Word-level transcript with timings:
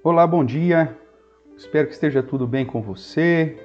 Olá, 0.00 0.24
bom 0.28 0.44
dia. 0.44 0.96
Espero 1.56 1.88
que 1.88 1.92
esteja 1.92 2.22
tudo 2.22 2.46
bem 2.46 2.64
com 2.64 2.80
você. 2.80 3.58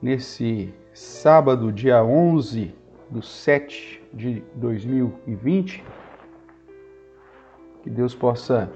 Nesse 0.00 0.72
sábado, 0.94 1.70
dia 1.70 2.02
11 2.02 2.74
do 3.10 3.20
7 3.20 4.02
de 4.10 4.42
2020, 4.54 5.84
que 7.82 7.90
Deus 7.90 8.14
possa 8.14 8.72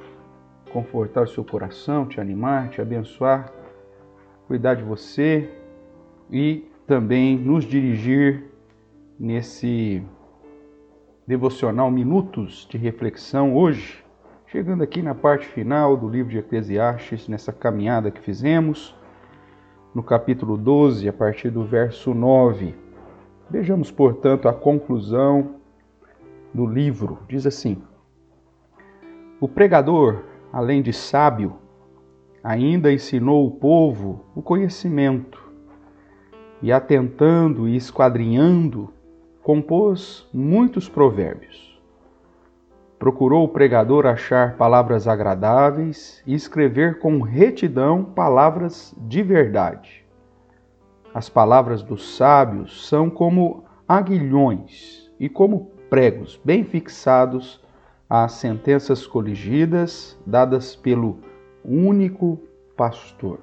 confortar 0.75 1.23
o 1.23 1.27
seu 1.27 1.43
coração, 1.43 2.07
te 2.07 2.21
animar, 2.21 2.69
te 2.69 2.83
abençoar, 2.83 3.51
cuidar 4.47 4.75
de 4.75 4.83
você 4.83 5.51
e 6.31 6.69
também 6.87 7.35
nos 7.39 7.65
dirigir 7.65 8.45
nesse 9.19 10.03
devocional 11.27 11.91
Minutos 11.91 12.67
de 12.69 12.77
Reflexão 12.77 13.57
hoje 13.57 14.04
Chegando 14.55 14.85
aqui 14.85 15.03
na 15.03 15.17
parte 15.17 15.49
final 15.49 15.97
do 15.97 16.09
livro 16.09 16.31
de 16.31 16.39
Eclesiastes, 16.39 17.27
nessa 17.27 17.53
caminhada 17.53 18.09
que 18.09 18.21
fizemos, 18.21 18.95
no 19.93 20.01
capítulo 20.01 20.57
12, 20.57 21.09
a 21.09 21.13
partir 21.13 21.51
do 21.51 21.65
verso 21.65 22.15
9. 22.15 22.73
Vejamos, 23.51 23.91
portanto, 23.91 24.49
a 24.49 24.55
conclusão 24.55 25.57
do 26.55 26.67
livro. 26.67 27.19
Diz 27.29 27.49
assim: 27.49 27.83
O 29.41 29.49
pregador, 29.49 30.23
além 30.53 30.83
de 30.83 30.93
sábio, 30.93 31.57
ainda 32.41 32.93
ensinou 32.93 33.49
o 33.49 33.51
povo 33.51 34.25
o 34.37 34.41
conhecimento, 34.41 35.51
e 36.63 36.71
atentando 36.71 37.67
e 37.67 37.75
esquadrinhando, 37.75 38.89
compôs 39.43 40.29
muitos 40.33 40.89
provérbios 40.89 41.74
Procurou 43.05 43.45
o 43.45 43.49
pregador 43.49 44.07
achar 44.07 44.57
palavras 44.57 45.07
agradáveis 45.07 46.23
e 46.27 46.35
escrever 46.35 47.01
com 47.01 47.21
retidão 47.21 48.03
palavras 48.03 48.95
de 48.97 49.23
verdade. 49.23 50.03
As 51.13 51.29
palavras 51.29 51.83
dos 51.83 52.17
sábios 52.17 52.89
são 52.89 53.11
como 53.11 53.67
aguilhões 53.87 55.13
e 55.21 55.29
como 55.29 55.67
pregos 55.91 56.41
bem 56.43 56.65
fixados 56.65 57.63
às 58.09 58.33
sentenças 58.33 59.07
coligidas 59.07 60.19
dadas 60.27 60.75
pelo 60.75 61.19
único 61.63 62.41
pastor. 62.75 63.39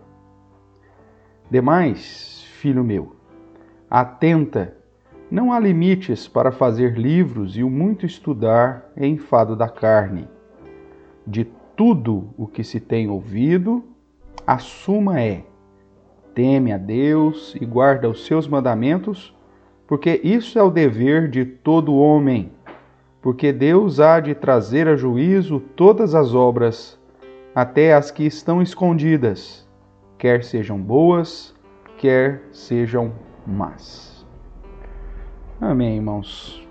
Demais, 1.52 2.42
filho 2.54 2.84
meu, 2.84 3.16
atenta 3.88 4.76
não 5.32 5.54
há 5.54 5.60
limites 5.60 6.28
para 6.28 6.52
fazer 6.52 6.98
livros 6.98 7.58
e 7.58 7.64
o 7.64 7.70
muito 7.70 8.06
estudar 8.06 8.92
é 8.98 9.08
enfado 9.08 9.56
da 9.56 9.70
carne. 9.70 10.28
De 11.26 11.48
tudo 11.74 12.30
o 12.38 12.46
que 12.46 12.66
se 12.66 12.82
tem 12.82 13.10
ouvido, 13.10 13.82
a 14.46 14.58
suma 14.58 15.22
é: 15.22 15.44
teme 16.36 16.74
a 16.74 16.78
Deus 16.78 17.56
e 17.60 17.66
guarda 17.66 18.10
os 18.10 18.26
seus 18.26 18.46
mandamentos, 18.46 19.34
porque 19.88 20.20
isso 20.22 20.60
é 20.60 20.64
o 20.64 20.70
dever 20.70 21.30
de 21.30 21.46
todo 21.46 21.96
homem. 21.96 22.52
Porque 23.22 23.54
Deus 23.54 24.00
há 24.00 24.20
de 24.20 24.36
trazer 24.36 24.88
a 24.88 24.98
juízo 24.98 25.62
todas 25.76 26.14
as 26.14 26.34
obras, 26.34 27.00
até 27.56 27.94
as 27.94 28.12
que 28.12 28.26
estão 28.26 28.62
escondidas, 28.62 29.68
quer 30.18 30.44
sejam 30.44 30.78
boas, 30.78 31.56
quer 31.98 32.42
sejam 32.52 33.14
más. 33.46 34.11
Amém, 35.62 35.98
irmãos. 35.98 36.68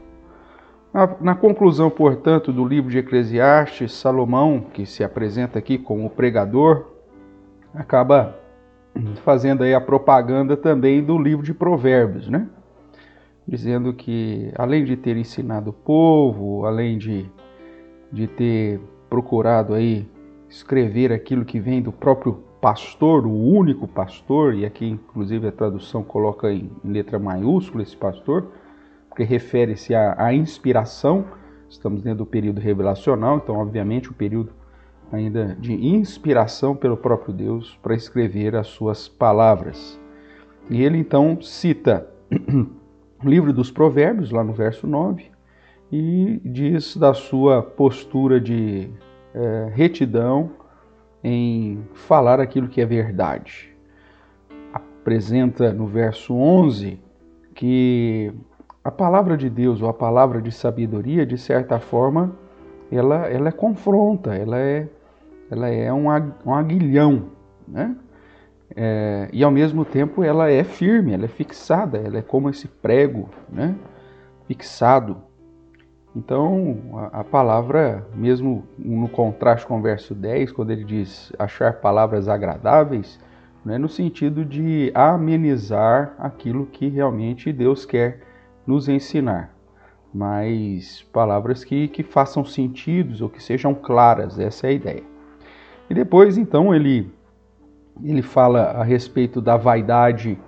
Na, 0.93 1.17
na, 1.21 1.35
conclusão, 1.37 1.89
portanto, 1.89 2.53
do 2.53 2.65
livro 2.65 2.91
de 2.91 2.99
Eclesiastes, 2.99 3.93
Salomão, 3.93 4.67
que 4.75 4.85
se 4.85 5.05
apresenta 5.05 5.61
aqui 5.61 5.79
como 5.79 6.11
pregador, 6.11 6.87
acaba 7.73 8.37
fazendo 9.23 9.63
aí 9.63 9.73
a 9.73 9.81
propaganda 9.81 10.57
também 10.57 11.05
do 11.05 11.17
livro 11.17 11.45
de 11.45 11.55
Provérbios, 11.55 12.29
né? 12.29 12.49
Dizendo 13.47 13.93
que, 13.93 14.51
além 14.59 14.85
de 14.85 14.97
ter 14.97 15.17
ensinado 15.17 15.71
o 15.71 15.73
povo, 15.73 16.67
além 16.67 16.99
de, 16.99 17.31
de 18.11 18.27
ter 18.27 18.81
procurado 19.09 19.73
aí 19.73 20.05
escrever 20.49 21.13
aquilo 21.13 21.45
que 21.45 21.61
vem 21.61 21.81
do 21.81 21.93
próprio 21.93 22.43
pastor, 22.61 23.25
o 23.25 23.33
único 23.33 23.87
pastor, 23.87 24.53
e 24.53 24.67
aqui 24.67 24.85
inclusive 24.85 25.47
a 25.47 25.53
tradução 25.53 26.03
coloca 26.03 26.53
em 26.53 26.69
letra 26.85 27.21
maiúscula 27.21 27.85
esse 27.85 27.97
pastor, 27.97 28.49
porque 29.11 29.25
refere-se 29.25 29.95
à, 29.95 30.15
à, 30.17 30.33
inspiração. 30.33 31.27
Estamos 31.69 32.01
dentro 32.01 32.19
do 32.19 32.27
período 32.27 32.61
revelacional, 32.61 33.37
então, 33.37 33.57
obviamente, 33.57 34.09
o 34.09 34.15
período 34.15 34.53
ainda 35.13 35.57
de 35.59 35.75
inspiração 35.75 36.75
pelo 36.77 36.97
próprio 36.97 37.35
Deus 37.35 37.77
para 37.83 37.95
escrever 37.95 38.55
as 38.55 38.69
suas 38.69 39.09
palavras. 39.09 40.01
E 40.71 40.83
ele 40.83 40.97
então 40.97 41.43
cita 41.43 42.09
o 43.23 43.29
livro 43.29 43.53
dos 43.53 43.71
Provérbios, 43.71 44.31
lá 44.31 44.45
no 44.45 44.53
verso 44.53 44.87
9, 44.87 45.25
e 45.91 46.41
diz 46.45 46.97
da 46.97 47.13
sua 47.13 47.61
postura 47.61 48.41
de 48.41 48.89
é, 49.35 49.73
retidão 49.75 50.53
em 51.23 51.83
falar 51.93 52.39
aquilo 52.39 52.69
que 52.69 52.81
é 52.81 52.87
verdade. 52.87 53.77
Apresenta 54.73 55.73
no 55.73 55.87
verso 55.89 56.33
11 56.35 57.01
que 57.53 58.33
a 58.83 58.91
palavra 58.91 59.37
de 59.37 59.51
Deus 59.51 59.83
ou 59.83 59.89
a 59.89 59.95
palavra 59.95 60.41
de 60.41 60.51
sabedoria, 60.51 61.27
de 61.27 61.37
certa 61.37 61.79
forma, 61.79 62.33
ela, 62.91 63.27
ela 63.29 63.53
confronta, 63.53 64.35
ela 64.35 64.59
é, 64.59 64.89
ela 65.51 65.69
é 65.69 65.93
um, 65.93 66.07
um 66.47 66.55
aguilhão, 66.55 67.27
né? 67.69 67.95
É, 68.75 69.29
e 69.33 69.43
ao 69.43 69.51
mesmo 69.51 69.85
tempo 69.85 70.23
ela 70.23 70.49
é 70.49 70.63
firme, 70.63 71.13
ela 71.13 71.25
é 71.25 71.29
fixada, 71.29 71.99
ela 71.99 72.19
é 72.19 72.23
como 72.23 72.49
esse 72.49 72.69
prego, 72.69 73.29
né? 73.49 73.75
Fixado. 74.47 75.19
Então 76.15 76.79
a, 76.95 77.21
a 77.21 77.25
palavra, 77.25 78.07
mesmo 78.15 78.65
no 78.79 79.09
contraste 79.09 79.67
com 79.67 79.79
o 79.79 79.83
verso 79.83 80.15
10, 80.15 80.53
quando 80.53 80.71
ele 80.71 80.85
diz 80.85 81.33
achar 81.39 81.75
palavras 81.75 82.29
agradáveis, 82.29 83.19
né, 83.63 83.77
no 83.77 83.89
sentido 83.91 84.43
de 84.43 84.91
amenizar 84.95 86.15
aquilo 86.19 86.65
que 86.65 86.89
realmente 86.89 87.53
Deus 87.53 87.85
quer 87.85 88.30
nos 88.71 88.89
ensinar, 88.89 89.53
mas 90.15 91.03
palavras 91.13 91.65
que, 91.65 91.89
que 91.89 92.05
façam 92.05 92.45
sentidos 92.45 93.21
ou 93.21 93.29
que 93.29 93.43
sejam 93.43 93.75
claras, 93.75 94.39
essa 94.39 94.69
é 94.69 94.71
a 94.71 94.73
ideia. 94.73 95.03
E 95.89 95.95
depois, 95.95 96.39
então, 96.39 96.73
ele, 96.73 97.13
ele 98.03 98.23
fala 98.23 98.63
a 98.63 98.85
respeito 98.85 99.41
da 99.41 99.57
vaidade 99.57 100.39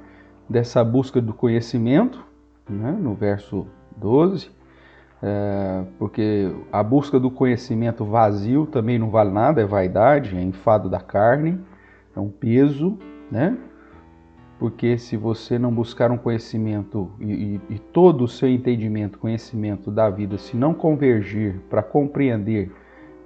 dessa 0.49 0.85
busca 0.85 1.21
do 1.21 1.35
conhecimento, 1.35 2.25
né, 2.69 2.93
no 2.93 3.13
verso 3.13 3.67
12, 3.97 4.51
é, 5.21 5.85
porque 5.99 6.49
a 6.73 6.81
busca 6.81 7.19
do 7.19 7.31
conhecimento 7.31 8.05
vazio 8.05 8.67
também 8.67 9.01
não 9.01 9.11
vale 9.11 9.33
nada, 9.33 9.61
é 9.61 9.65
vaidade, 9.65 10.37
é 10.37 10.41
enfado 10.41 10.89
da 10.89 11.01
carne, 11.01 11.61
é 12.15 12.21
um 12.21 12.29
peso, 12.29 12.99
né? 13.31 13.57
Porque 14.63 14.97
se 14.97 15.17
você 15.17 15.59
não 15.59 15.73
buscar 15.73 16.13
um 16.13 16.17
conhecimento 16.17 17.11
e, 17.19 17.33
e, 17.33 17.61
e 17.71 17.79
todo 17.81 18.23
o 18.23 18.29
seu 18.29 18.49
entendimento, 18.49 19.19
conhecimento 19.19 19.91
da 19.91 20.09
vida, 20.09 20.39
se 20.39 20.57
não 20.57 20.73
convergir 20.73 21.57
para 21.69 21.83
compreender 21.83 22.71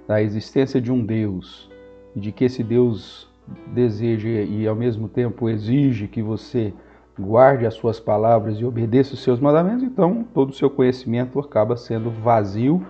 a 0.09 0.19
existência 0.19 0.81
de 0.81 0.91
um 0.91 1.05
Deus 1.05 1.69
e 2.15 2.19
de 2.19 2.31
que 2.31 2.45
esse 2.45 2.63
Deus 2.63 3.29
deseja 3.67 4.27
e 4.27 4.67
ao 4.67 4.75
mesmo 4.75 5.07
tempo 5.07 5.47
exige 5.47 6.07
que 6.07 6.23
você 6.23 6.73
guarde 7.19 7.67
as 7.67 7.75
suas 7.75 7.99
palavras 7.99 8.57
e 8.57 8.65
obedeça 8.65 9.13
os 9.13 9.21
seus 9.21 9.39
mandamentos, 9.39 9.83
então 9.83 10.25
todo 10.33 10.49
o 10.49 10.55
seu 10.55 10.71
conhecimento 10.71 11.39
acaba 11.39 11.77
sendo 11.77 12.09
vazio. 12.09 12.83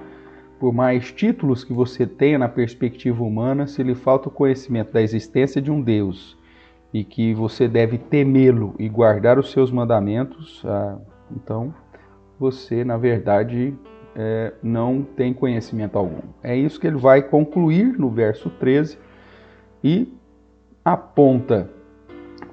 Por 0.57 0.71
mais 0.71 1.11
títulos 1.11 1.65
que 1.65 1.73
você 1.73 2.07
tenha 2.07 2.39
na 2.39 2.47
perspectiva 2.47 3.21
humana, 3.25 3.67
se 3.67 3.83
lhe 3.83 3.93
falta 3.93 4.29
o 4.29 4.31
conhecimento 4.31 4.93
da 4.93 5.01
existência 5.01 5.61
de 5.61 5.69
um 5.69 5.81
Deus 5.81 6.37
e 6.93 7.03
que 7.03 7.33
você 7.33 7.67
deve 7.67 7.97
temê-lo 7.97 8.73
e 8.79 8.87
guardar 8.87 9.37
os 9.37 9.51
seus 9.51 9.71
mandamentos, 9.71 10.63
ah, 10.65 10.97
então 11.31 11.73
você, 12.39 12.83
na 12.83 12.97
verdade, 12.97 13.73
é, 14.15 14.53
não 14.63 15.03
tem 15.03 15.33
conhecimento 15.33 15.97
algum. 15.97 16.21
É 16.41 16.55
isso 16.55 16.79
que 16.79 16.87
ele 16.87 16.97
vai 16.97 17.21
concluir 17.21 17.97
no 17.97 18.09
verso 18.09 18.49
13 18.49 18.97
e 19.83 20.11
aponta 20.83 21.69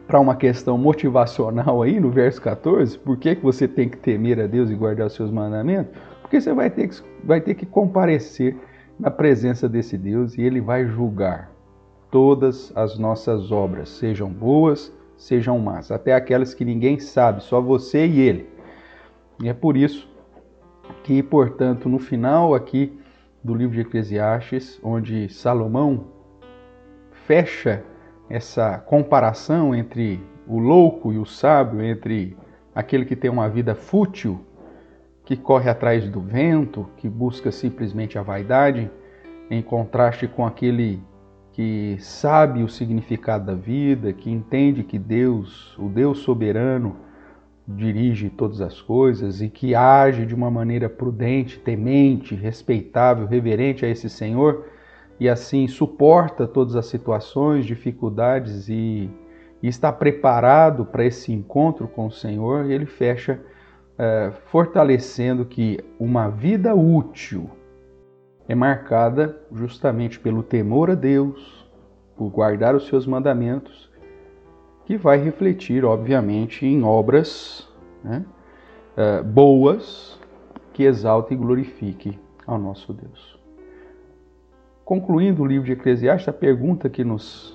para 0.06 0.20
uma 0.20 0.36
questão 0.36 0.76
motivacional 0.76 1.82
aí 1.82 1.98
no 1.98 2.10
verso 2.10 2.40
14, 2.42 2.98
por 2.98 3.16
que, 3.16 3.36
que 3.36 3.42
você 3.42 3.66
tem 3.66 3.88
que 3.88 3.96
temer 3.96 4.40
a 4.40 4.46
Deus 4.46 4.70
e 4.70 4.74
guardar 4.74 5.06
os 5.06 5.14
seus 5.14 5.30
mandamentos? 5.30 5.96
Porque 6.20 6.40
você 6.40 6.52
vai 6.52 6.68
ter 6.68 6.88
que, 6.88 7.02
vai 7.22 7.40
ter 7.40 7.54
que 7.54 7.64
comparecer 7.64 8.56
na 8.98 9.10
presença 9.10 9.68
desse 9.68 9.96
Deus 9.96 10.36
e 10.36 10.42
ele 10.42 10.60
vai 10.60 10.86
julgar 10.86 11.53
todas 12.14 12.72
as 12.76 12.96
nossas 12.96 13.50
obras, 13.50 13.88
sejam 13.88 14.30
boas, 14.30 14.96
sejam 15.16 15.58
más, 15.58 15.90
até 15.90 16.14
aquelas 16.14 16.54
que 16.54 16.64
ninguém 16.64 16.96
sabe, 17.00 17.42
só 17.42 17.60
você 17.60 18.06
e 18.06 18.20
ele. 18.20 18.48
E 19.42 19.48
é 19.48 19.52
por 19.52 19.76
isso 19.76 20.08
que, 21.02 21.20
portanto, 21.24 21.88
no 21.88 21.98
final 21.98 22.54
aqui 22.54 22.96
do 23.42 23.52
livro 23.52 23.74
de 23.74 23.80
Eclesiastes, 23.80 24.78
onde 24.80 25.28
Salomão 25.28 26.04
fecha 27.26 27.82
essa 28.30 28.78
comparação 28.78 29.74
entre 29.74 30.20
o 30.46 30.60
louco 30.60 31.12
e 31.12 31.18
o 31.18 31.26
sábio, 31.26 31.82
entre 31.82 32.36
aquele 32.72 33.04
que 33.04 33.16
tem 33.16 33.28
uma 33.28 33.48
vida 33.48 33.74
fútil, 33.74 34.40
que 35.24 35.36
corre 35.36 35.68
atrás 35.68 36.08
do 36.08 36.20
vento, 36.20 36.88
que 36.96 37.08
busca 37.08 37.50
simplesmente 37.50 38.16
a 38.16 38.22
vaidade, 38.22 38.88
em 39.50 39.60
contraste 39.60 40.28
com 40.28 40.46
aquele 40.46 41.02
que 41.54 41.96
sabe 42.00 42.64
o 42.64 42.68
significado 42.68 43.46
da 43.46 43.54
vida, 43.54 44.12
que 44.12 44.28
entende 44.28 44.82
que 44.82 44.98
Deus, 44.98 45.78
o 45.78 45.88
Deus 45.88 46.18
soberano, 46.18 46.96
dirige 47.66 48.28
todas 48.28 48.60
as 48.60 48.82
coisas 48.82 49.40
e 49.40 49.48
que 49.48 49.72
age 49.72 50.26
de 50.26 50.34
uma 50.34 50.50
maneira 50.50 50.88
prudente, 50.88 51.60
temente, 51.60 52.34
respeitável, 52.34 53.24
reverente 53.24 53.86
a 53.86 53.88
esse 53.88 54.10
Senhor 54.10 54.66
e 55.18 55.28
assim 55.28 55.68
suporta 55.68 56.44
todas 56.44 56.74
as 56.74 56.86
situações, 56.86 57.64
dificuldades 57.64 58.68
e, 58.68 59.08
e 59.62 59.68
está 59.68 59.92
preparado 59.92 60.84
para 60.84 61.06
esse 61.06 61.32
encontro 61.32 61.86
com 61.86 62.08
o 62.08 62.12
Senhor, 62.12 62.68
ele 62.68 62.84
fecha 62.84 63.40
é, 63.96 64.32
fortalecendo 64.46 65.44
que 65.44 65.78
uma 66.00 66.28
vida 66.28 66.74
útil 66.74 67.48
é 68.48 68.54
marcada 68.54 69.40
justamente 69.52 70.18
pelo 70.18 70.42
temor 70.42 70.90
a 70.90 70.94
Deus, 70.94 71.66
por 72.16 72.28
guardar 72.30 72.74
os 72.74 72.86
seus 72.86 73.06
mandamentos, 73.06 73.90
que 74.84 74.96
vai 74.96 75.18
refletir, 75.18 75.84
obviamente, 75.84 76.66
em 76.66 76.82
obras 76.84 77.68
né, 78.02 78.24
é, 78.96 79.22
boas 79.22 80.20
que 80.72 80.82
exaltem 80.82 81.36
e 81.36 81.40
glorifiquem 81.40 82.18
ao 82.46 82.58
nosso 82.58 82.92
Deus. 82.92 83.38
Concluindo 84.84 85.42
o 85.42 85.46
livro 85.46 85.64
de 85.64 85.72
Eclesiastes, 85.72 86.28
a 86.28 86.32
pergunta 86.32 86.90
que 86.90 87.02
nos 87.02 87.54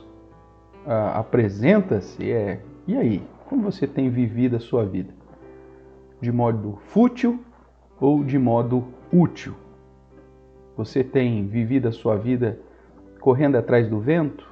uh, 0.86 1.14
apresenta-se 1.14 2.32
é: 2.32 2.60
e 2.88 2.98
aí? 2.98 3.24
Como 3.46 3.64
você 3.64 3.86
tem 3.86 4.10
vivido 4.10 4.56
a 4.56 4.60
sua 4.60 4.86
vida? 4.86 5.14
De 6.20 6.32
modo 6.32 6.80
fútil 6.88 7.40
ou 8.00 8.24
de 8.24 8.38
modo 8.40 8.86
útil? 9.14 9.54
Você 10.80 11.04
tem 11.04 11.46
vivido 11.46 11.90
a 11.90 11.92
sua 11.92 12.16
vida 12.16 12.58
correndo 13.20 13.58
atrás 13.58 13.90
do 13.90 14.00
vento? 14.00 14.50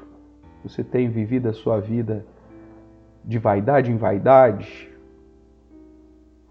Você 0.61 0.83
tem 0.83 1.09
vivido 1.09 1.47
a 1.47 1.53
sua 1.53 1.79
vida 1.79 2.25
de 3.23 3.39
vaidade 3.39 3.89
em 3.93 3.95
vaidade? 3.95 4.89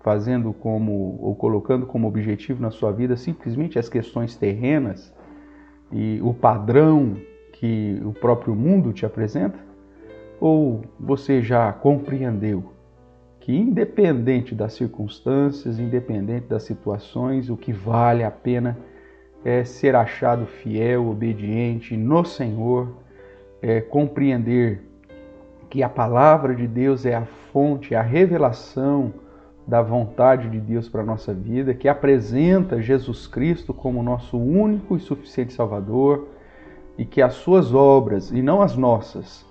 Fazendo 0.00 0.54
como 0.54 1.18
ou 1.20 1.36
colocando 1.36 1.84
como 1.84 2.08
objetivo 2.08 2.62
na 2.62 2.70
sua 2.70 2.90
vida 2.90 3.18
simplesmente 3.18 3.78
as 3.78 3.86
questões 3.86 4.34
terrenas 4.34 5.14
e 5.92 6.20
o 6.22 6.32
padrão 6.32 7.14
que 7.52 8.00
o 8.02 8.14
próprio 8.14 8.54
mundo 8.54 8.94
te 8.94 9.04
apresenta? 9.04 9.58
Ou 10.40 10.86
você 10.98 11.42
já 11.42 11.70
compreendeu 11.70 12.72
que, 13.40 13.54
independente 13.54 14.54
das 14.54 14.72
circunstâncias, 14.72 15.78
independente 15.78 16.46
das 16.46 16.62
situações, 16.62 17.50
o 17.50 17.58
que 17.58 17.74
vale 17.74 18.24
a 18.24 18.30
pena 18.30 18.78
é 18.92 18.95
ser 19.64 19.94
achado 19.94 20.46
fiel, 20.46 21.08
obediente 21.08 21.96
no 21.96 22.24
Senhor, 22.24 22.88
é 23.62 23.80
compreender 23.80 24.82
que 25.70 25.82
a 25.82 25.88
palavra 25.88 26.54
de 26.54 26.66
Deus 26.66 27.04
é 27.06 27.14
a 27.14 27.26
fonte, 27.52 27.94
a 27.94 28.02
revelação 28.02 29.12
da 29.66 29.82
vontade 29.82 30.48
de 30.48 30.60
Deus 30.60 30.88
para 30.88 31.02
a 31.02 31.04
nossa 31.04 31.34
vida, 31.34 31.74
que 31.74 31.88
apresenta 31.88 32.80
Jesus 32.80 33.26
Cristo 33.26 33.74
como 33.74 34.02
nosso 34.02 34.38
único 34.38 34.96
e 34.96 35.00
suficiente 35.00 35.52
Salvador 35.52 36.28
e 36.96 37.04
que 37.04 37.20
as 37.20 37.34
suas 37.34 37.74
obras, 37.74 38.30
e 38.30 38.40
não 38.40 38.62
as 38.62 38.76
nossas, 38.76 39.44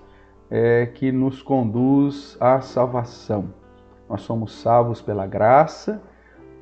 é 0.50 0.86
que 0.86 1.12
nos 1.12 1.42
conduz 1.42 2.36
à 2.40 2.60
salvação. 2.60 3.46
Nós 4.08 4.22
somos 4.22 4.52
salvos 4.60 5.00
pela 5.00 5.26
graça, 5.26 6.02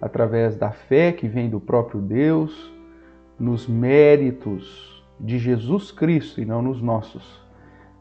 através 0.00 0.56
da 0.56 0.70
fé 0.70 1.12
que 1.12 1.28
vem 1.28 1.48
do 1.48 1.60
próprio 1.60 2.00
Deus, 2.00 2.73
nos 3.38 3.66
méritos 3.66 5.04
de 5.18 5.38
Jesus 5.38 5.90
Cristo 5.90 6.40
e 6.40 6.44
não 6.44 6.62
nos 6.62 6.80
nossos. 6.80 7.42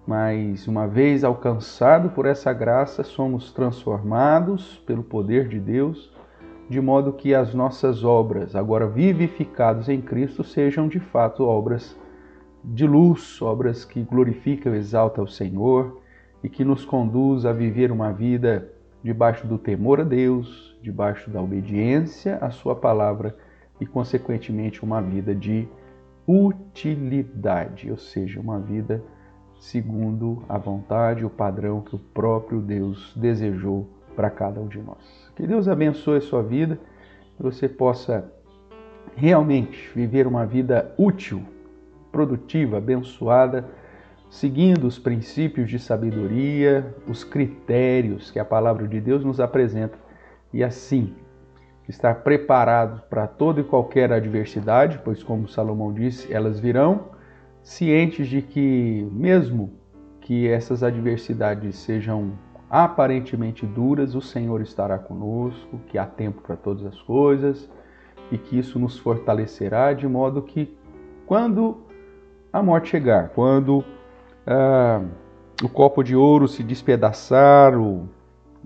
Mas 0.06 0.68
uma 0.68 0.88
vez 0.88 1.24
alcançado 1.24 2.10
por 2.10 2.26
essa 2.26 2.52
graça, 2.52 3.04
somos 3.04 3.54
transformados 3.54 4.78
pelo 4.86 5.04
poder 5.04 5.48
de 5.48 5.60
Deus, 5.60 6.12
de 6.70 6.82
modo 6.82 7.14
que 7.14 7.34
as 7.34 7.54
nossas 7.54 8.04
obras, 8.04 8.56
agora 8.56 8.88
vivificadas 8.88 9.88
em 9.88 10.02
Cristo, 10.02 10.44
sejam 10.44 10.88
de 10.88 11.00
fato 11.00 11.44
obras 11.44 11.98
de 12.64 12.86
luz, 12.86 13.42
obras 13.42 13.84
que 13.84 14.02
glorificam 14.02 14.74
e 14.74 14.78
exaltam 14.78 15.24
o 15.24 15.28
Senhor 15.28 16.02
e 16.44 16.50
que 16.50 16.64
nos 16.64 16.86
conduz 16.86 17.46
a 17.46 17.54
viver 17.54 17.92
uma 17.92 18.12
vida 18.12 18.70
debaixo 19.04 19.46
do 19.48 19.58
temor 19.58 20.00
a 20.00 20.04
Deus, 20.04 20.78
debaixo 20.82 21.30
da 21.30 21.42
obediência 21.42 22.38
à 22.38 22.50
Sua 22.52 22.76
palavra 22.76 23.36
e, 23.84 23.86
consequentemente, 23.86 24.82
uma 24.82 25.02
vida 25.02 25.36
de 25.36 25.68
utilidade, 26.26 27.92
ou 27.92 27.98
seja, 27.98 28.40
uma 28.40 28.58
vida 28.58 29.04
segundo 29.60 30.44
a 30.48 30.58
vontade 30.58 31.26
o 31.26 31.30
padrão 31.30 31.82
que 31.82 31.96
o 31.96 32.00
próprio 32.00 32.62
Deus 32.62 33.14
desejou 33.16 33.88
para 34.16 34.30
cada 34.30 34.60
um 34.60 34.68
de 34.68 34.80
nós. 34.80 35.32
Que 35.36 35.46
Deus 35.46 35.68
abençoe 35.68 36.18
a 36.18 36.22
sua 36.22 36.42
vida, 36.42 36.80
que 37.36 37.44
você 37.44 37.68
possa 37.68 38.32
realmente 39.16 39.92
viver 39.94 40.28
uma 40.28 40.46
vida 40.46 40.94
útil, 40.98 41.44
produtiva, 42.12 42.78
abençoada, 42.78 43.66
seguindo 44.30 44.88
os 44.88 44.98
princípios 44.98 45.70
de 45.70 45.78
sabedoria, 45.78 46.96
os 47.08 47.24
critérios 47.24 48.32
que 48.32 48.40
a 48.40 48.46
palavra 48.46 48.88
de 48.88 49.02
Deus 49.02 49.26
nos 49.26 49.42
apresenta 49.42 49.98
e 50.54 50.64
assim 50.64 51.14
estar 51.88 52.16
preparado 52.16 53.02
para 53.10 53.28
toda 53.28 53.62
e 53.62 53.64
qualquer 53.64 54.12
adversidade, 54.12 55.00
pois 55.04 55.22
como 55.22 55.48
Salomão 55.48 55.94
disse, 55.94 56.32
elas 56.34 56.60
virão 56.60 57.12
cientes 57.62 58.28
de 58.28 58.42
que, 58.42 59.08
mesmo 59.12 59.72
que 60.22 60.48
essas 60.48 60.84
adversidades 60.84 61.76
sejam 61.78 62.34
aparentemente 62.70 63.66
duras, 63.66 64.16
o 64.16 64.22
Senhor 64.22 64.62
estará 64.62 64.98
conosco, 64.98 65.80
que 65.88 65.98
há 65.98 66.06
tempo 66.06 66.42
para 66.42 66.56
todas 66.56 66.86
as 66.86 67.02
coisas 67.02 67.70
e 68.32 68.38
que 68.38 68.58
isso 68.58 68.80
nos 68.80 68.98
fortalecerá 68.98 69.94
de 69.94 70.08
modo 70.08 70.42
que, 70.42 70.76
quando 71.26 71.84
a 72.52 72.64
morte 72.64 72.90
chegar, 72.90 73.30
quando 73.30 73.84
ah, 74.48 75.02
o 75.62 75.70
copo 75.70 76.04
de 76.04 76.16
ouro 76.16 76.48
se 76.48 76.64
despedaçar, 76.64 77.78
o, 77.78 78.10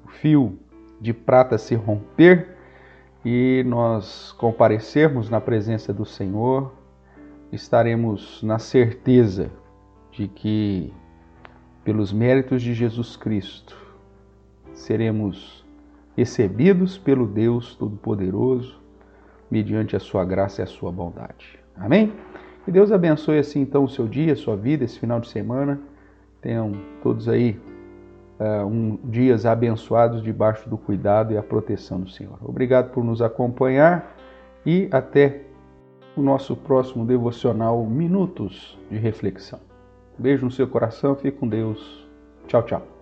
o 0.06 0.08
fio 0.08 0.58
de 1.02 1.14
prata 1.14 1.58
se 1.58 1.76
romper 1.76 2.57
e 3.30 3.62
nós 3.66 4.32
comparecermos 4.38 5.30
na 5.30 5.42
presença 5.42 5.94
do 5.94 6.06
Senhor, 6.06 6.72
estaremos 7.52 8.42
na 8.42 8.58
certeza 8.58 9.52
de 10.14 10.30
que, 10.30 10.94
pelos 11.84 12.14
méritos 12.14 12.62
de 12.62 12.74
Jesus 12.74 13.18
Cristo, 13.18 13.76
seremos 14.74 15.66
recebidos 16.16 16.98
pelo 16.98 17.28
Deus 17.28 17.76
Todo-Poderoso, 17.76 18.80
mediante 19.52 19.94
a 19.94 20.00
sua 20.00 20.24
graça 20.24 20.62
e 20.62 20.64
a 20.64 20.68
sua 20.68 20.90
bondade. 20.90 21.60
Amém? 21.76 22.14
Que 22.64 22.72
Deus 22.72 22.94
abençoe 22.94 23.40
assim 23.40 23.60
então 23.60 23.84
o 23.84 23.90
seu 23.90 24.08
dia, 24.08 24.32
a 24.32 24.38
sua 24.38 24.56
vida, 24.56 24.86
esse 24.86 24.98
final 24.98 25.20
de 25.20 25.28
semana. 25.28 25.82
Tenham 26.42 26.72
todos 27.04 27.28
aí 27.28 27.60
uh, 28.40 28.66
um, 28.66 28.98
dias 29.04 29.46
abençoados 29.46 30.22
debaixo 30.22 30.70
do 30.70 30.78
cuidado 30.78 31.34
e 31.34 31.38
a 31.38 31.44
proteção 31.44 32.00
do 32.02 32.10
Senhor. 32.10 32.38
Obrigado 32.44 32.92
por 32.92 33.04
nos 33.04 33.22
acompanhar 33.22 34.16
e 34.66 34.88
até 34.92 35.42
o 36.16 36.22
nosso 36.22 36.56
próximo 36.56 37.06
devocional 37.06 37.86
Minutos 37.86 38.78
de 38.90 38.98
Reflexão. 38.98 39.60
Beijo 40.18 40.46
no 40.46 40.52
seu 40.52 40.68
coração, 40.68 41.16
fique 41.16 41.38
com 41.38 41.48
Deus. 41.48 42.08
Tchau, 42.48 42.64
tchau. 42.64 42.97